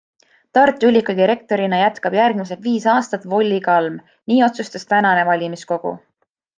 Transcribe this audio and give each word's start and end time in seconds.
Tartu 0.57 0.87
Ülikooli 0.93 1.27
rektorina 1.31 1.81
jätkab 1.83 2.17
järgmised 2.19 2.65
viis 2.65 2.89
aastat 2.97 3.31
Volli 3.35 3.63
Kalm, 3.71 4.03
nii 4.33 4.45
otsustas 4.51 4.93
tänane 4.95 5.31
valimiskogu. 5.33 5.99